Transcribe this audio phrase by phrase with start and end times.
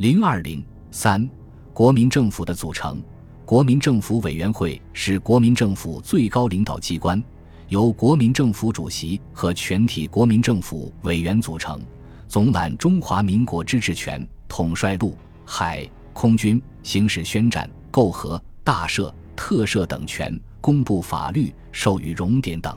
[0.00, 1.28] 零二零三，
[1.74, 3.02] 国民政府的组成。
[3.44, 7.22] 国民政府委员会是国民政府最高领导机关，
[7.68, 11.78] 由国民政府主席和全体国民政府委员组成，
[12.26, 22.74] 总揽中华民国之治权，统帅陆、海、空军，行使宣战、媾和、大赦、特赦等权，公布法律、授予荣典等。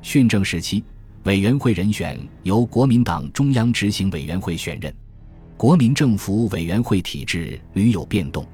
[0.00, 0.82] 训政时期，
[1.24, 4.90] 委员会人选由国民党中央执行委员会选任。
[5.56, 8.46] 国民政府委员会体制屡有变动。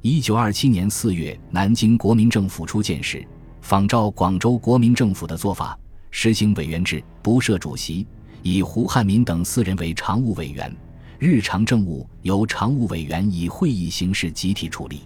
[0.00, 3.22] 一九二七年四月，南京国民政府出建时，
[3.60, 5.78] 仿照广州国民政府的做法，
[6.10, 8.06] 实行委员制，不设主席，
[8.42, 10.74] 以胡汉民等四人为常务委员，
[11.18, 15.02] 日常政务由常务委员以会议形式集体处理。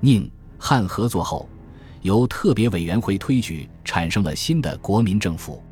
[0.00, 1.48] 宁汉合作后，
[2.00, 5.62] 由特别委员会推举，产生了新的国民政府。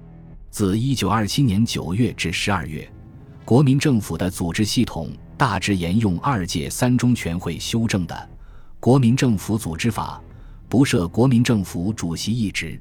[0.51, 2.89] 自一九二七年九月至十二月，
[3.51, 8.31] 国民政府的组织系统大致沿用二届三中全会修正的。
[8.79, 10.23] 国民政府组织法
[10.69, 12.81] 不设国民政府主席一职。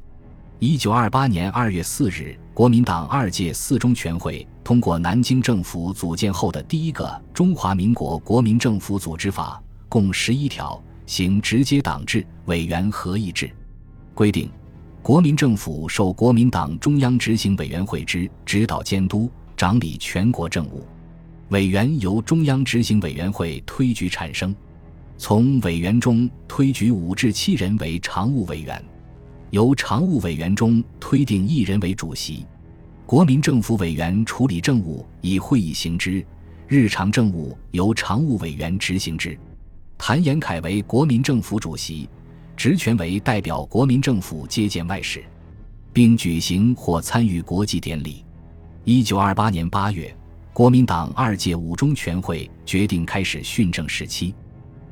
[0.60, 13.50] 一九二八年二月四日，国民党二届四中全会通过南京政府组建后的第一个中华民国国民政府组织法，共十一条，行直接党制、委员合议制。
[14.14, 14.48] 规定，
[15.02, 20.86] 国民政府受国民党中央执行委员会之指导监督，掌理全国政务。
[21.50, 24.56] 委员由中央执行委员会推举产生。
[25.18, 28.82] 从委员中推举五至七人为常务委员，
[29.50, 32.46] 由常务委员中推定一人为主席。
[33.06, 36.26] 国民政府委员处理政务以会议行之，
[36.66, 39.38] 日常政务由常务委员执行之。
[39.98, 42.08] 谭延闿为国民政府主席，
[42.56, 45.22] 职权为代表国民政府接见外使，
[45.92, 48.24] 并举行或参与国际典礼。
[48.92, 50.12] 一九二八年八月，
[50.52, 54.34] 国民党二届五中全会决定开始训政时期。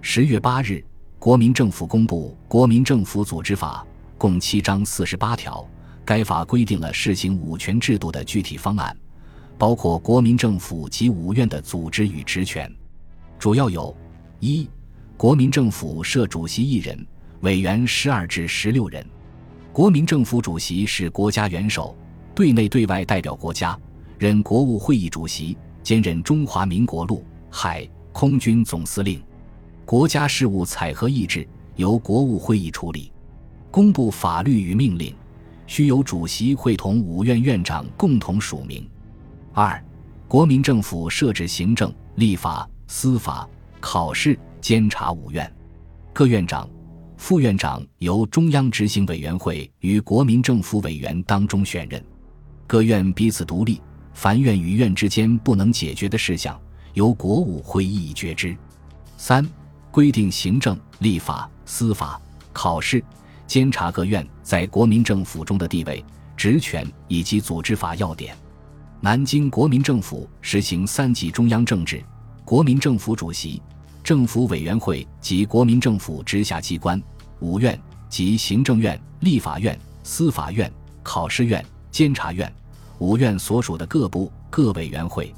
[0.02, 0.86] 十月八日，
[1.18, 3.84] 国民政府公布《国民政府组织法》，
[4.20, 5.68] 共七章四十八条。
[6.06, 8.96] 该法规定了试行五权制度的具体方案，
[9.58, 12.72] 包括国民政府及五院的组织与职权，
[13.40, 13.98] 主要有：
[14.40, 14.70] 一、
[15.18, 17.04] 国民政府设主席一人，
[17.42, 19.04] 委员十二至十六人。
[19.74, 21.98] 国民政府主席是国家元首，
[22.36, 23.76] 对内对外代表国家，
[24.20, 29.22] 任国务会议主席，兼任中华民国陆、海、空军总司令。
[29.86, 33.12] 国家事务采核议制由国务会议处理，
[33.70, 35.16] 公布法律与命令
[35.68, 38.90] 须由主席会同五院院长共同署名。
[39.54, 39.82] 二、
[40.28, 43.48] 国民政府设置行政、立法、司法、
[43.80, 45.50] 考试、监察五院，
[46.12, 46.68] 各院长、
[47.18, 52.04] 副院长由中央执行委员会与国民政府委员当中选任，
[52.66, 53.80] 各院彼此独立，
[54.18, 56.60] 凡院与院之间不能解决的事项，
[56.96, 58.58] 由国务会议决之。
[59.16, 59.48] 三。
[59.92, 62.20] 规定行政、立法、司法、
[62.52, 63.04] 考试、
[63.46, 66.04] 监察各院在国民政府中的地位、
[66.36, 68.36] 职权以及组织法要点。
[69.02, 72.04] 南京国民政府实行三级中央政治，
[72.44, 73.62] 国民政府主席、
[74.04, 77.00] 政府委员会及国民政府直辖机关
[77.40, 77.80] 五院
[78.10, 80.72] 及行政院、立法院、司法院、
[81.04, 82.52] 考试院、监察院
[83.00, 85.34] 五院所属的各部各委员会。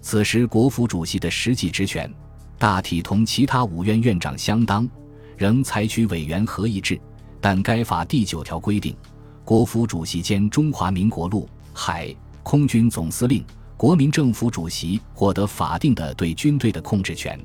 [0.00, 2.12] 此时国府主席的实际职权。
[2.58, 4.88] 大体同其他五院院长相当，
[5.36, 6.98] 仍采取委员合议制，
[7.38, 8.96] 但该法第九条规定，
[9.44, 13.44] 国府主席兼中华民国陆海空军总司令，
[13.76, 17.38] 国民政府主席获得法定的对军队的控制权。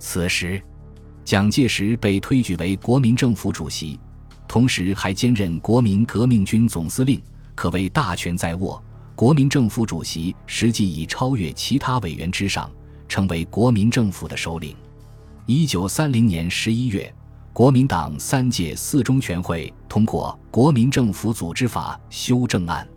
[0.00, 0.60] 此时，
[1.24, 4.00] 蒋介石被推举为国民政府主席，
[4.48, 7.22] 同时还兼任国民革命军总司令，
[7.54, 8.82] 可谓大权在握。
[9.20, 12.70] 国民政府主席实际已超越其他委员之上。
[13.06, 14.74] 成为国民政府的首领。
[15.44, 17.12] 一九三零年十一月，
[17.52, 22.88] 国民党三届四中全会通过《国民政府组织法》修正案。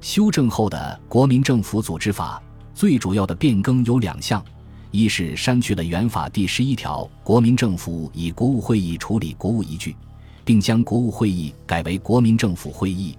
[0.00, 2.42] 修正后的《国民政府组织法》
[2.74, 4.42] 最主要的变更有两项：
[4.90, 9.94] 一是删去了原法第十一条“国民政府以国务会议处理国务一句”，
[10.46, 13.18] 并将国务会议改为国民政府会议，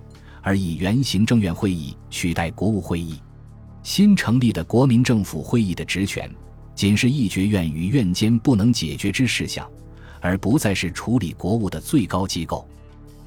[0.50, 3.22] 而以原行政院会议取代国务会议。
[3.84, 6.28] 新成立的国民政府会议的职权，
[6.74, 9.70] 仅是议决院与院间不能解决之事项，
[10.20, 12.68] 而不再是处理国务的最高机构。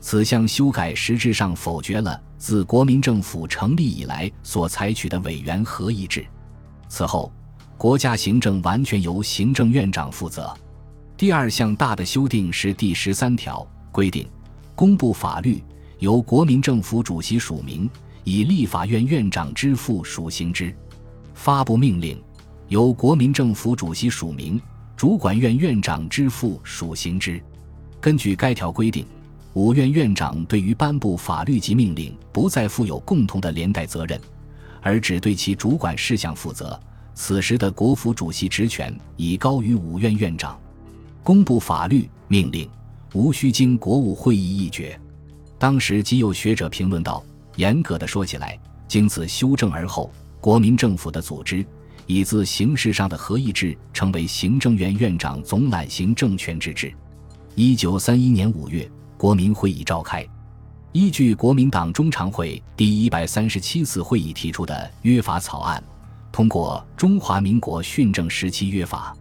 [0.01, 6.27] 此项修改实质上否决了自国民政府成立以来所采取的委员合议制。
[6.89, 7.33] 此后，
[7.79, 10.53] 国家行政完全由行政院长负责。
[11.17, 14.29] 第二项大的修订是第十三条，规定
[14.75, 15.63] 公布法律
[16.03, 17.89] 由国民政府主席署名。
[18.25, 20.75] 以立法院院长之父署行之，
[21.35, 22.21] 发布命令，
[22.69, 24.61] 由国民政府主席署名，
[24.97, 27.41] 主管院院长之父署行之。
[28.01, 29.05] 根据该条规定，
[29.55, 34.21] 五院院长对于颁布法律及命令不再负有共同的连带责任，
[34.81, 36.79] 而只对其主管事项负责。
[37.15, 40.61] 此时的国府主席职权已高于五院院长，
[41.25, 42.69] 公布法律命令
[43.15, 44.97] 无需经国务会议议决。
[45.63, 47.23] 当时即有学者评论道
[47.55, 51.65] ：“严格的说起来，经此修正而后，国民政府的组织
[52.09, 56.93] 已自形式上的合议制，成为行政院院长总揽行政权之制。”
[57.55, 60.27] 一九三一年五月，国民会议召开，
[60.91, 65.81] 依据国民党中常会第一百三十七次会议提出的约法草案，
[66.33, 69.17] 通过《中华民国训政时期约法》。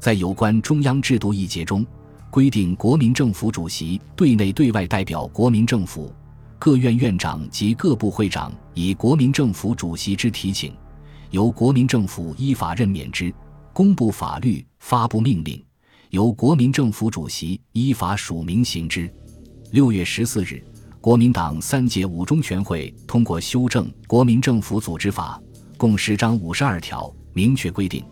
[0.00, 1.86] 在有关中央制度一节中，
[2.30, 6.12] 规定国民政府主席对内对外代表国民政府，
[6.58, 10.72] 各院院长及各部会长以国民政府主席之提请，
[11.30, 13.32] 由国民政府依法任免之，
[13.72, 15.62] 公布法律，发布命令。
[16.10, 19.10] 由国民政府主席依法署名行之。
[19.72, 20.62] 六月十四日，
[21.00, 25.40] 国民党三届五中全会通过修正《国民政府组织法》，
[25.76, 28.04] 共十章五十二条，明确规定，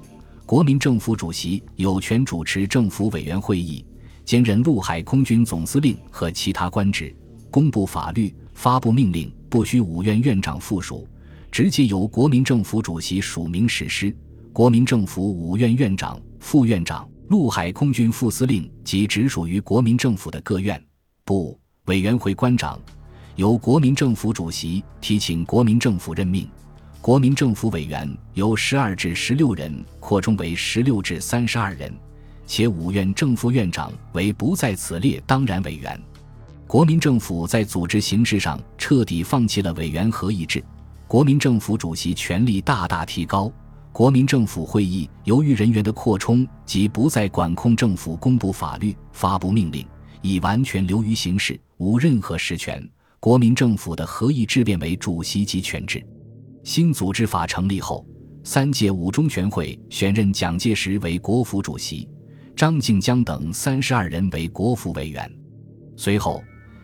[0.44, 3.84] 国民政府主席有权主持政府委员会议，
[4.24, 7.14] 兼任陆海空军总司令和其他官职，
[7.50, 11.06] 公布法律、发布命令不需五院院长附属，
[11.50, 14.14] 直接由国民政府主席署名实施。
[14.52, 17.08] 国民政府五院院长、副院长。
[17.28, 20.80] 陆海空军副司令及直属于国民政府的各院
[21.24, 22.78] 部委员会官长，
[23.36, 26.46] 由国民政府主席提请国民政府任命。
[27.00, 31.90] 国民政府委员由十二至十六人扩充为十六至三十二人，
[32.46, 36.00] 且五院正副院长为不在此列当然委员。
[36.66, 40.64] 国民政府在组织形式上彻底放弃了委员合议制，
[41.06, 43.52] 国民政府主席权力大大提高。
[43.92, 49.86] 国民政府会议由于人员的扩充及不再管控政府公布法律、发布命令，
[50.20, 52.84] 已完全流于形式，无任何实权。
[53.20, 56.04] 国民政府的合议制变为主席级权制。
[56.64, 58.04] 新组织法成立后，
[58.42, 62.08] 三届五中全会选任蒋介石为国府主席，
[62.56, 65.30] 张静江等三十二人为国府委员。
[65.96, 66.42] 随后，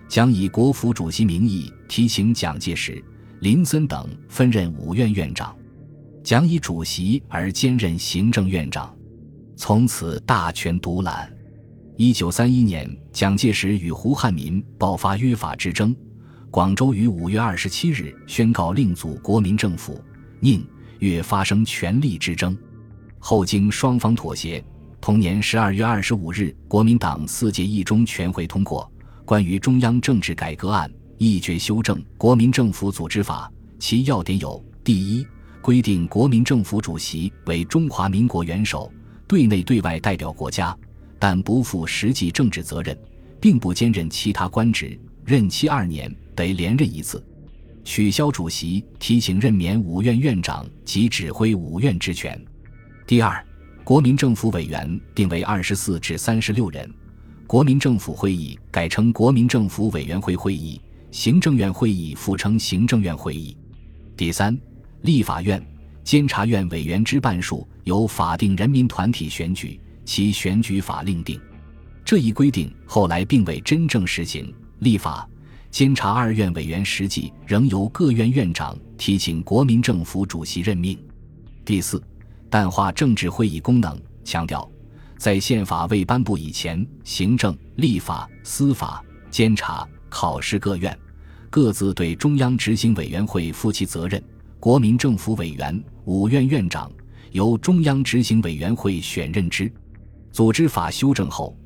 [0.09, 3.03] 将以国府主席名义提请蒋介石、
[3.41, 5.57] 林森等分任五院院长。
[6.23, 8.95] 蒋以主席而兼任行政院长，
[9.57, 11.33] 从此大权独揽。
[11.97, 15.95] 一九三一年，蒋介石与胡汉民爆发约法之争，
[16.51, 20.03] 广州于五月二十七日宣告另组国民政府，
[20.41, 20.67] 宁
[20.99, 22.57] 粤发生权力之争。
[23.19, 24.63] 后经双方妥协，
[25.01, 28.89] 同年十二月二十五日，国民党四届一中全会通过
[29.25, 35.27] 《关于中央政治改革案》，议决修正《国民政府组织法》，其要点有：第一。
[35.63, 38.91] 规定国民政府主席为中华民国元首，
[39.27, 40.77] 对内对外代表国家，
[41.19, 42.97] 但不负实际政治责任，
[43.39, 47.23] 并不兼任其他官职，任期二年得连任一次。
[47.85, 52.39] 取消主席提请任免五院院长及指挥五院之权。
[53.07, 53.45] 第二，
[53.85, 56.89] 国民政府委员定为二十四至三十六人，
[57.47, 60.81] 国民政府会议改称国民政府委员会会议，
[61.11, 63.57] 行政院会议复称行政院会议。
[64.17, 64.59] 第三。
[65.03, 65.67] 立法院、
[66.05, 71.41] 监察院委员之半数由法定人民团体选举，其选举法另定。
[72.05, 74.55] 这一规定后来并未真正实行。
[74.81, 75.27] 立法、
[75.71, 80.99] 监察二院委员实际仍由各院院长提请国民政府主席任命。
[81.65, 82.03] 第四，
[82.51, 84.69] 淡化政治会议功能，强调
[85.17, 90.99] 在宪法未颁布以前，行政、立法、司法、监察、考试各院
[91.49, 94.23] 各自对中央执行委员会负其责任。
[94.59, 96.91] 国民政府委员、五院院长
[97.31, 99.73] 由中央执行委员会选任之。
[100.33, 101.57] 组织法修正后，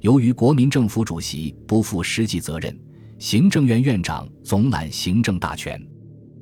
[0.00, 2.76] 由于国民政府主席不负实际责任，
[3.18, 5.80] 行政院院长总揽行政大权。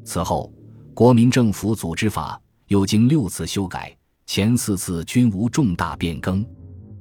[0.04, 0.52] 此后，
[0.94, 2.40] 国民政府组织法
[2.70, 3.92] 又经六次修改，
[4.26, 6.46] 前四次均无重大变更。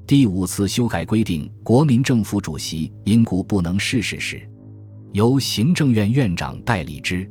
[0.07, 4.41] 第五次修改规定，国民政府主席因故不能逝世时，
[5.11, 7.29] 由行政院院长代理之。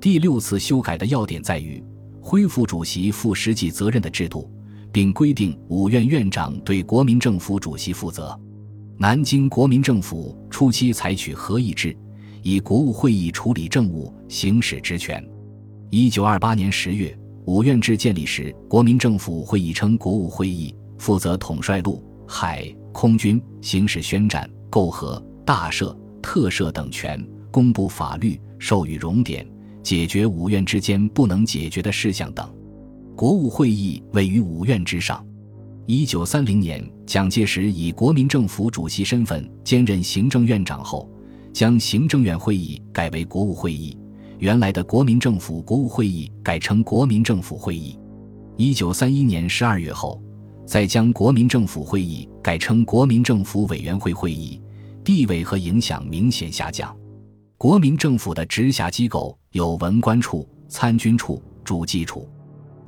[0.00, 1.82] 第六次修改的要点在于
[2.20, 4.48] 恢复主席负实际责任的制度，
[4.92, 8.40] 并规定五院院长对国民政府主席负责。
[8.96, 11.96] 南京国民政府初期采取合议制，
[12.44, 15.20] 以国务会议处理政务，行使职权。
[15.90, 27.20] 一九二八年十月，五院制建立时，国民政府会议称国务会议，负责统帅陆海空军，行使宣战、媾和、大赦、特赦等权，
[27.50, 29.46] 公布法律，授予荣典。
[29.82, 32.48] 解决五院之间不能解决的事项等。
[33.16, 35.26] 国务会议位于五院之上。
[35.86, 41.10] 一九三零年，蒋介石以国民政府主席身份兼任行政院长后，
[41.52, 43.98] 将行政院会议改为国务会议，
[44.42, 47.96] 原来的国民政府国务会议改成国民政府会议。
[48.56, 50.20] 一九三一年十二月后，
[50.66, 54.60] 再将国民政府会议改成国民政府委员会会议，
[55.04, 56.92] 地位和影响明显下降。
[57.56, 62.28] 国民政府的直辖机构有文官处、参军处、主计处。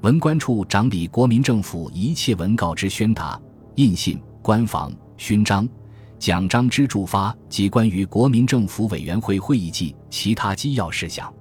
[0.00, 3.40] 文官处掌理国民政府一切文告之宣达、
[3.76, 5.68] 印信、官房、勋章、
[6.18, 11.32] 奖章之著发及关于国民政府委员会会议纪其他机要事项。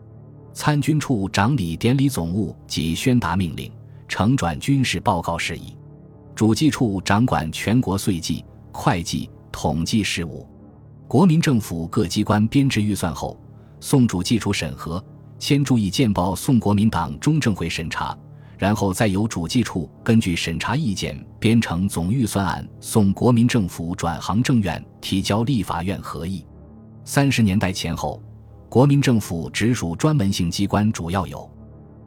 [0.53, 3.71] 参军处长理典礼总务及宣达命令、
[4.07, 5.75] 呈转军事报告事宜。
[6.35, 10.47] 主计处掌管全国税计、会计、统计事务。
[11.07, 13.39] 国民政府各机关编制预算后，
[13.79, 15.03] 送主计处审核，
[15.37, 18.17] 先注意见报送国民党中正会审查，
[18.57, 26.45] 然后再由主计处根据审查意见编成总预算案，送国民政府转行政院提交立法院合议。
[27.05, 28.19] 三十年代前后，
[28.73, 31.47] 国民政府直属专门性机关主要有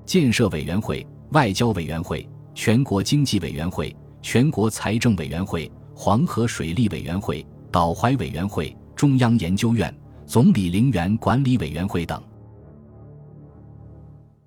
[0.04, 8.76] 建设委员会、外交委员会、全国经济委员会、全国财政委员会、黄河水利委员会、岛淮委员会。
[8.96, 9.96] 中央研究院、
[10.26, 12.20] 总理陵园管理委员会等。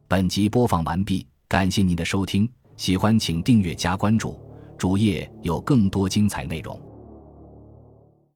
[0.10, 4.38] 本集播放完毕，感谢您的收听，喜欢请订阅加关注，
[4.78, 6.78] 主页有更多精彩内容。